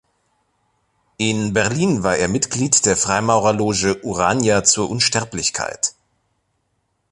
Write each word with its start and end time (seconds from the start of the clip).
In 1.17 1.53
Berlin 1.53 2.01
war 2.01 2.17
er 2.17 2.27
Mitglied 2.27 2.87
der 2.87 2.97
Freimaurerloge 2.97 3.99
"Urania 4.03 4.63
zur 4.63 4.89
Unsterblichkeit". 4.89 5.93